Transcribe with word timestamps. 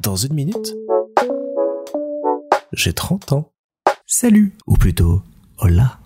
Dans 0.00 0.16
une 0.16 0.34
minute, 0.34 0.74
j'ai 2.72 2.92
30 2.92 3.32
ans. 3.32 3.52
Salut, 4.06 4.54
ou 4.66 4.76
plutôt, 4.76 5.22
hola. 5.58 5.98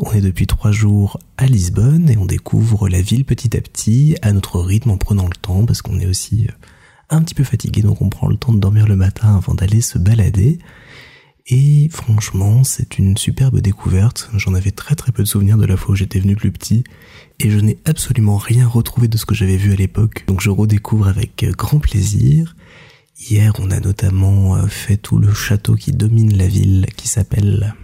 On 0.00 0.10
est 0.12 0.20
depuis 0.20 0.46
trois 0.46 0.72
jours 0.72 1.18
à 1.36 1.46
Lisbonne 1.46 2.08
et 2.10 2.16
on 2.16 2.26
découvre 2.26 2.88
la 2.88 3.00
ville 3.00 3.24
petit 3.24 3.56
à 3.56 3.60
petit, 3.60 4.16
à 4.22 4.32
notre 4.32 4.60
rythme, 4.60 4.90
en 4.90 4.96
prenant 4.96 5.26
le 5.26 5.36
temps, 5.36 5.66
parce 5.66 5.82
qu'on 5.82 6.00
est 6.00 6.06
aussi 6.06 6.46
euh, 6.48 6.52
un 7.10 7.22
petit 7.22 7.34
peu 7.34 7.44
fatigué, 7.44 7.82
donc 7.82 8.00
on 8.02 8.08
prend 8.08 8.28
le 8.28 8.36
temps 8.36 8.52
de 8.52 8.58
dormir 8.58 8.86
le 8.86 8.96
matin 8.96 9.36
avant 9.36 9.54
d'aller 9.54 9.80
se 9.80 9.98
balader. 9.98 10.58
Et 11.46 11.88
franchement, 11.90 12.64
c'est 12.64 12.98
une 12.98 13.18
superbe 13.18 13.60
découverte. 13.60 14.30
J'en 14.34 14.54
avais 14.54 14.70
très 14.70 14.94
très 14.94 15.12
peu 15.12 15.22
de 15.22 15.28
souvenirs 15.28 15.58
de 15.58 15.66
la 15.66 15.76
fois 15.76 15.92
où 15.92 15.96
j'étais 15.96 16.18
venu 16.18 16.36
plus 16.36 16.50
petit. 16.50 16.84
Et 17.38 17.50
je 17.50 17.58
n'ai 17.58 17.78
absolument 17.84 18.38
rien 18.38 18.66
retrouvé 18.66 19.08
de 19.08 19.18
ce 19.18 19.26
que 19.26 19.34
j'avais 19.34 19.58
vu 19.58 19.72
à 19.72 19.76
l'époque. 19.76 20.24
Donc 20.26 20.40
je 20.40 20.48
redécouvre 20.48 21.06
avec 21.06 21.44
grand 21.56 21.80
plaisir. 21.80 22.56
Hier, 23.18 23.52
on 23.58 23.70
a 23.70 23.78
notamment 23.78 24.56
euh, 24.56 24.66
fait 24.66 24.96
tout 24.96 25.18
le 25.18 25.32
château 25.32 25.76
qui 25.76 25.92
domine 25.92 26.36
la 26.36 26.48
ville, 26.48 26.86
qui 26.96 27.08
s'appelle... 27.08 27.74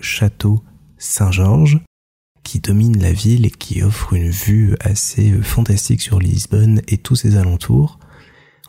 Château 0.00 0.62
Saint-Georges, 0.98 1.80
qui 2.44 2.60
domine 2.60 3.00
la 3.00 3.12
ville 3.12 3.44
et 3.46 3.50
qui 3.50 3.82
offre 3.82 4.12
une 4.12 4.30
vue 4.30 4.76
assez 4.80 5.32
euh, 5.32 5.42
fantastique 5.42 6.00
sur 6.00 6.20
Lisbonne 6.20 6.80
et 6.86 6.98
tous 6.98 7.16
ses 7.16 7.36
alentours. 7.36 7.98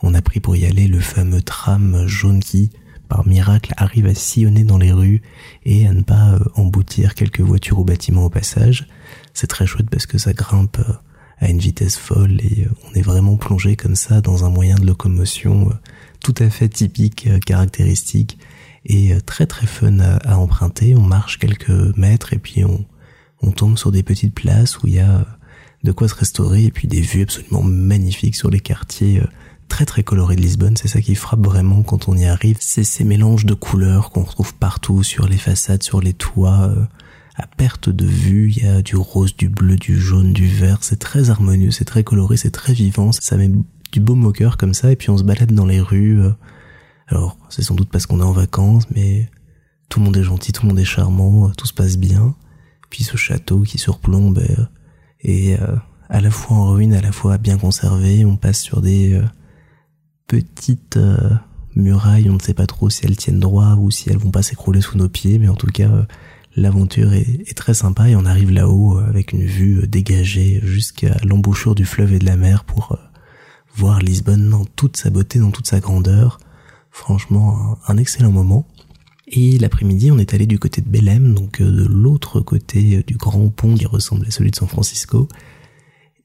On 0.02 0.14
a 0.14 0.22
pris 0.22 0.40
pour 0.40 0.56
y 0.56 0.66
aller 0.66 0.88
le 0.88 1.00
fameux 1.00 1.42
tram 1.42 2.06
jaune 2.06 2.40
qui, 2.40 2.70
par 3.08 3.26
miracle, 3.26 3.72
arrive 3.76 4.06
à 4.06 4.14
sillonner 4.14 4.64
dans 4.64 4.78
les 4.78 4.92
rues 4.92 5.22
et 5.64 5.86
à 5.86 5.92
ne 5.92 6.02
pas 6.02 6.32
euh, 6.32 6.38
emboutir 6.56 7.14
quelques 7.14 7.40
voitures 7.40 7.78
ou 7.78 7.84
bâtiments 7.84 8.24
au 8.24 8.30
passage. 8.30 8.88
C'est 9.32 9.46
très 9.46 9.66
chouette 9.66 9.88
parce 9.90 10.06
que 10.06 10.18
ça 10.18 10.32
grimpe 10.32 10.78
euh, 10.80 10.92
à 11.38 11.48
une 11.48 11.58
vitesse 11.58 11.96
folle 11.96 12.40
et 12.40 12.64
euh, 12.64 12.70
on 12.88 12.94
est 12.94 13.02
vraiment 13.02 13.36
plongé 13.36 13.76
comme 13.76 13.94
ça 13.94 14.20
dans 14.20 14.44
un 14.44 14.50
moyen 14.50 14.74
de 14.76 14.86
locomotion 14.86 15.70
tout 16.20 16.34
à 16.38 16.50
fait 16.50 16.68
typique, 16.68 17.28
caractéristique 17.44 18.38
et 18.84 19.12
très 19.26 19.46
très 19.46 19.66
fun 19.66 19.98
à, 19.98 20.38
emprunter. 20.38 20.94
On 20.96 21.02
marche 21.02 21.38
quelques 21.38 21.96
mètres 21.96 22.32
et 22.32 22.38
puis 22.38 22.64
on, 22.64 22.84
on 23.40 23.50
tombe 23.50 23.76
sur 23.76 23.90
des 23.90 24.04
petites 24.04 24.34
places 24.34 24.78
où 24.78 24.86
il 24.86 24.94
y 24.94 25.00
a 25.00 25.26
de 25.82 25.90
quoi 25.90 26.06
se 26.06 26.14
restaurer 26.14 26.64
et 26.64 26.70
puis 26.70 26.86
des 26.86 27.00
vues 27.00 27.22
absolument 27.22 27.64
magnifiques 27.64 28.36
sur 28.36 28.50
les 28.50 28.60
quartiers 28.60 29.20
très 29.72 29.86
très 29.86 30.02
coloré 30.02 30.36
de 30.36 30.42
Lisbonne, 30.42 30.76
c'est 30.76 30.86
ça 30.86 31.00
qui 31.00 31.14
frappe 31.14 31.46
vraiment 31.46 31.82
quand 31.82 32.06
on 32.06 32.14
y 32.14 32.26
arrive, 32.26 32.58
c'est 32.60 32.84
ces 32.84 33.04
mélanges 33.04 33.46
de 33.46 33.54
couleurs 33.54 34.10
qu'on 34.10 34.22
retrouve 34.22 34.54
partout 34.54 35.02
sur 35.02 35.26
les 35.26 35.38
façades, 35.38 35.82
sur 35.82 36.02
les 36.02 36.12
toits, 36.12 36.68
euh, 36.68 36.84
à 37.36 37.46
perte 37.46 37.88
de 37.88 38.04
vue, 38.04 38.52
il 38.54 38.64
y 38.64 38.66
a 38.66 38.82
du 38.82 38.96
rose, 38.96 39.34
du 39.34 39.48
bleu, 39.48 39.76
du 39.76 39.98
jaune, 39.98 40.34
du 40.34 40.46
vert, 40.46 40.76
c'est 40.82 40.98
très 40.98 41.30
harmonieux, 41.30 41.70
c'est 41.70 41.86
très 41.86 42.04
coloré, 42.04 42.36
c'est 42.36 42.50
très 42.50 42.74
vivant, 42.74 43.12
ça 43.12 43.38
met 43.38 43.50
du 43.92 44.00
beau 44.00 44.14
moqueur 44.14 44.58
comme 44.58 44.74
ça, 44.74 44.92
et 44.92 44.96
puis 44.96 45.08
on 45.08 45.16
se 45.16 45.22
balade 45.22 45.52
dans 45.52 45.64
les 45.64 45.80
rues, 45.80 46.20
euh. 46.20 46.32
alors 47.06 47.38
c'est 47.48 47.62
sans 47.62 47.74
doute 47.74 47.88
parce 47.90 48.04
qu'on 48.04 48.20
est 48.20 48.24
en 48.24 48.32
vacances, 48.32 48.84
mais 48.94 49.30
tout 49.88 50.00
le 50.00 50.04
monde 50.04 50.18
est 50.18 50.22
gentil, 50.22 50.52
tout 50.52 50.64
le 50.64 50.68
monde 50.68 50.80
est 50.80 50.84
charmant, 50.84 51.48
tout 51.56 51.66
se 51.66 51.72
passe 51.72 51.96
bien, 51.96 52.34
puis 52.90 53.04
ce 53.04 53.16
château 53.16 53.62
qui 53.62 53.78
surplombe 53.78 54.38
euh, 54.38 54.66
est 55.20 55.58
à 56.10 56.20
la 56.20 56.30
fois 56.30 56.58
en 56.58 56.72
ruine, 56.72 56.92
à 56.92 57.00
la 57.00 57.10
fois 57.10 57.38
bien 57.38 57.56
conservé, 57.56 58.26
on 58.26 58.36
passe 58.36 58.60
sur 58.60 58.82
des 58.82 59.18
petites 60.32 60.96
euh, 60.96 61.28
murailles, 61.76 62.30
on 62.30 62.34
ne 62.34 62.40
sait 62.40 62.54
pas 62.54 62.66
trop 62.66 62.88
si 62.88 63.04
elles 63.04 63.18
tiennent 63.18 63.38
droit 63.38 63.76
ou 63.78 63.90
si 63.90 64.08
elles 64.08 64.16
vont 64.16 64.30
pas 64.30 64.40
s'écrouler 64.40 64.80
sous 64.80 64.96
nos 64.96 65.10
pieds, 65.10 65.38
mais 65.38 65.48
en 65.48 65.56
tout 65.56 65.66
cas 65.66 65.90
euh, 65.90 66.04
l'aventure 66.56 67.12
est, 67.12 67.54
très 67.54 67.74
sympa 67.74 68.08
et 68.08 68.16
on 68.16 68.24
arrive 68.24 68.50
là-haut 68.50 68.96
euh, 68.96 69.06
avec 69.06 69.34
une 69.34 69.44
vue 69.44 69.86
dégagée 69.86 70.58
jusqu'à 70.62 71.18
l'embouchure 71.22 71.74
du 71.74 71.84
fleuve 71.84 72.14
et 72.14 72.18
de 72.18 72.24
la 72.24 72.36
mer 72.36 72.64
pour 72.64 72.96
voir 73.76 74.00
Lisbonne 74.00 74.48
dans 74.48 74.64
toute 74.64 74.96
sa 74.96 75.10
beauté, 75.10 75.38
dans 75.38 75.50
toute 75.50 75.66
sa 75.66 75.80
grandeur. 75.80 76.38
Franchement, 76.90 77.78
un, 77.86 77.98
excellent 77.98 78.32
moment. 78.32 78.66
Et 79.26 79.58
l'après-midi, 79.58 80.10
on 80.12 80.18
est 80.18 80.32
allé 80.32 80.46
du 80.46 80.58
côté 80.58 80.80
de 80.80 80.88
Belém, 80.88 81.34
donc 81.34 81.60
de 81.60 81.84
l'autre 81.84 82.40
côté 82.40 83.02
du 83.06 83.16
grand 83.16 83.48
pont 83.48 83.74
qui 83.74 83.86
ressemble 83.86 84.26
à 84.26 84.30
celui 84.30 84.50
de 84.50 84.56
San 84.56 84.68
Francisco, 84.68 85.28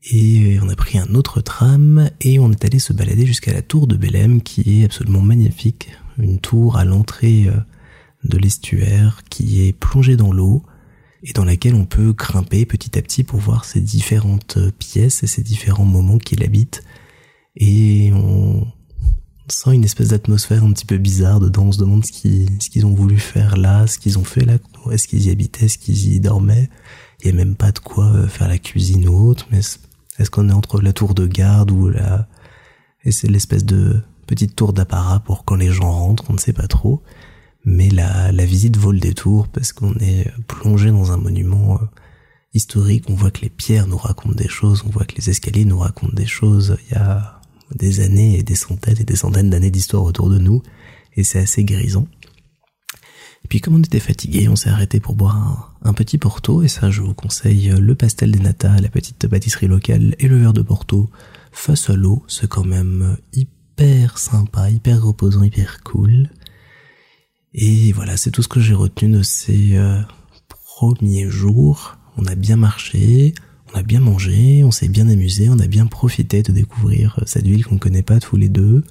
et 0.04 0.60
on 0.62 0.70
a 0.70 0.76
pris 0.76 0.98
un 0.98 1.16
autre 1.16 1.42
tram 1.42 2.10
et 2.22 2.40
on 2.40 2.52
est 2.52 2.66
allé 2.66 2.80
se 2.80 2.94
balader 2.94 3.26
jusqu'à 3.26 3.54
la 3.54 3.62
tour 3.62 3.88
de 3.88 3.98
Belém 3.98 4.42
qui 4.42 4.82
est 4.82 4.86
absolument 4.86 5.22
magnifique. 5.22 5.90
Une 6.18 6.40
tour 6.40 6.78
à 6.78 6.86
l'entrée 6.86 7.46
euh, 7.48 7.60
de 8.24 8.38
l'estuaire 8.38 9.22
qui 9.30 9.68
est 9.68 9.74
plongée 9.74 10.16
dans 10.16 10.32
l'eau 10.32 10.64
et 11.24 11.34
dans 11.34 11.46
laquelle 11.46 11.76
on 11.76 11.86
peut 11.86 12.14
grimper 12.14 12.66
petit 12.66 12.98
à 12.98 13.02
petit 13.02 13.24
pour 13.24 13.40
voir 13.40 13.66
ces 13.66 13.82
différentes 13.82 14.58
pièces 14.78 15.24
et 15.24 15.28
ces 15.28 15.44
différents 15.44 15.86
moments 15.86 16.20
qu'il 16.20 16.44
habite. 16.44 16.84
Et 17.56 18.12
on 18.14 18.68
sent 19.50 19.74
une 19.74 19.84
espèce 19.84 20.10
d'atmosphère 20.10 20.64
un 20.64 20.72
petit 20.74 20.86
peu 20.86 20.98
bizarre 20.98 21.40
dedans. 21.40 21.66
On 21.66 21.72
se 21.72 21.80
demande 21.80 22.06
ce 22.06 22.12
qu'ils, 22.12 22.50
ce 22.62 22.86
ont 22.86 22.94
voulu 22.94 23.18
faire 23.18 23.58
là, 23.58 23.88
ce 23.88 23.98
qu'ils 23.98 24.20
ont 24.20 24.24
fait 24.24 24.46
là, 24.46 24.58
est-ce 24.92 25.08
qu'ils 25.08 25.28
y 25.28 25.32
habitaient, 25.32 25.66
est-ce 25.66 25.78
qu'ils 25.78 26.14
y 26.14 26.20
dormaient. 26.20 26.70
Il 27.22 27.26
n'y 27.26 27.32
a 27.32 27.46
même 27.46 27.56
pas 27.56 27.72
de 27.72 27.80
quoi 27.80 28.06
euh, 28.06 28.28
faire 28.28 28.48
la 28.48 28.60
cuisine 28.60 29.08
ou 29.08 29.28
autre, 29.28 29.48
mais 29.52 29.62
est-ce 30.18 30.30
qu'on 30.30 30.50
est 30.50 30.54
entre 30.54 30.82
la 30.82 30.94
tour 30.94 31.14
de 31.14 31.28
garde 31.28 31.72
ou 31.72 31.90
la... 31.90 32.28
Et 33.04 33.12
c'est 33.12 33.28
l'espèce 33.28 33.66
de 33.66 34.02
petite 34.26 34.56
tour 34.56 34.74
d'apparat 34.74 35.20
pour 35.22 35.46
quand 35.46 35.56
les 35.56 35.72
gens 35.72 35.92
rentrent, 35.92 36.26
on 36.30 36.34
ne 36.34 36.40
sait 36.40 36.54
pas 36.54 36.68
trop. 36.68 37.02
Mais 37.64 37.90
la, 37.90 38.32
la 38.32 38.46
visite 38.46 38.78
vaut 38.78 38.92
le 38.92 39.00
détour 39.00 39.48
parce 39.48 39.74
qu'on 39.74 39.94
est 39.96 40.32
plongé 40.48 40.90
dans 40.90 41.12
un 41.12 41.18
monument 41.18 41.76
euh, 41.76 41.86
historique. 42.54 43.06
On 43.10 43.14
voit 43.16 43.32
que 43.32 43.42
les 43.42 43.50
pierres 43.50 43.88
nous 43.88 43.98
racontent 43.98 44.36
des 44.36 44.48
choses, 44.48 44.84
on 44.86 44.90
voit 44.90 45.06
que 45.06 45.16
les 45.16 45.30
escaliers 45.30 45.66
nous 45.66 45.80
racontent 45.80 46.14
des 46.14 46.26
choses. 46.26 46.78
Il 46.90 46.94
y 46.94 46.98
a 46.98 47.40
des 47.76 48.00
années 48.00 48.40
et 48.40 48.44
des 48.44 48.56
centaines 48.56 48.98
et 49.00 49.04
des 49.04 49.16
centaines 49.16 49.50
d'années 49.50 49.72
d'histoire 49.72 50.04
autour 50.04 50.30
de 50.30 50.38
nous. 50.38 50.64
Et 51.16 51.24
c'est 51.24 51.40
assez 51.40 51.64
grisant. 51.64 52.08
Et 53.48 53.50
puis 53.50 53.62
comme 53.62 53.76
on 53.76 53.82
était 53.82 54.02
fatigué, 54.02 54.50
on 54.50 54.58
s'est 54.58 54.70
arrêté 54.70 55.00
pour 55.00 55.16
boire 55.16 55.74
un, 55.82 55.94
petit 55.94 56.18
Porto, 56.18 56.64
et 56.64 56.68
ça 56.68 56.92
je 56.92 57.02
vous 57.02 57.14
conseille 57.14 57.70
le 57.80 57.96
pastel 57.96 58.32
des 58.32 58.40
nata, 58.40 58.78
la 58.82 58.90
petite 58.90 59.26
pâtisserie 59.26 59.68
locale 59.68 60.18
et 60.20 60.28
le 60.28 60.38
verre 60.38 60.52
de 60.52 60.62
Porto 60.62 61.10
face 61.54 61.90
à 61.90 61.96
l'eau, 61.96 62.26
c'est 62.28 62.50
quand 62.50 62.66
même 62.66 63.16
hyper 63.32 64.18
sympa, 64.18 64.70
hyper 64.70 65.02
reposant, 65.02 65.44
hyper 65.44 65.82
cool. 65.84 66.30
Et 67.54 67.94
voilà, 67.94 68.18
c'est 68.18 68.32
tout 68.32 68.44
ce 68.44 68.50
que 68.50 68.60
j'ai 68.60 68.74
retenu 68.74 69.14
de 69.14 69.24
ces 69.24 69.78
euh, 69.78 70.02
premiers 70.50 71.30
jours. 71.30 71.96
On 72.18 72.26
a 72.26 72.36
bien 72.36 72.58
marché, 72.58 73.34
on 73.74 73.78
a 73.78 73.82
bien 73.82 74.02
mangé, 74.02 74.66
on 74.66 74.72
s'est 74.72 74.90
bien 74.90 75.08
amusé, 75.08 75.50
on 75.50 75.60
a 75.60 75.68
bien 75.68 75.86
profité 75.88 76.44
de 76.44 76.52
découvrir 76.52 77.24
cette 77.26 77.48
ville 77.48 77.66
qu'on 77.66 77.78
connaît 77.78 78.04
pas 78.04 78.20
tous 78.20 78.36
les 78.36 78.50
deux 78.50 78.84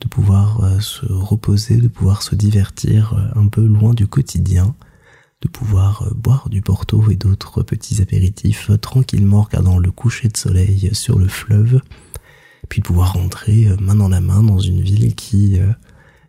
de 0.00 0.08
pouvoir 0.08 0.62
euh, 0.62 0.80
se 0.80 1.06
reposer, 1.06 1.76
de 1.76 1.88
pouvoir 1.88 2.22
se 2.22 2.34
divertir 2.34 3.14
euh, 3.14 3.40
un 3.40 3.48
peu 3.48 3.66
loin 3.66 3.94
du 3.94 4.06
quotidien, 4.06 4.74
de 5.42 5.48
pouvoir 5.48 6.02
euh, 6.02 6.14
boire 6.14 6.48
du 6.48 6.62
porto 6.62 7.10
et 7.10 7.16
d'autres 7.16 7.62
petits 7.62 8.00
apéritifs 8.00 8.70
tranquillement 8.80 9.42
regardant 9.42 9.78
le 9.78 9.90
coucher 9.90 10.28
de 10.28 10.36
soleil 10.36 10.90
sur 10.92 11.18
le 11.18 11.28
fleuve, 11.28 11.80
puis 12.68 12.80
pouvoir 12.80 13.14
rentrer 13.14 13.68
main 13.80 13.96
dans 13.96 14.08
la 14.08 14.20
main 14.20 14.42
dans 14.42 14.58
une 14.58 14.80
ville 14.80 15.14
qui 15.14 15.58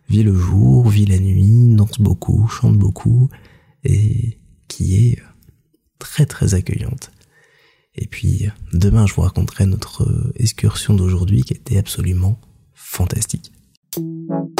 vit 0.08 0.22
le 0.22 0.34
jour, 0.34 0.88
vit 0.88 1.06
la 1.06 1.18
nuit, 1.18 1.74
danse 1.74 2.00
beaucoup, 2.00 2.48
chante 2.48 2.78
beaucoup, 2.78 3.28
et 3.84 4.38
qui 4.68 5.06
est 5.06 5.22
très 5.98 6.24
très 6.24 6.54
accueillante. 6.54 7.10
Et 7.94 8.06
puis 8.06 8.48
demain 8.72 9.06
je 9.06 9.14
vous 9.14 9.22
raconterai 9.22 9.66
notre 9.66 10.32
excursion 10.36 10.94
d'aujourd'hui 10.94 11.42
qui 11.42 11.52
était 11.52 11.76
absolument 11.76 12.40
fantastique. 12.90 13.29
Thank 13.92 14.30
you. 14.30 14.59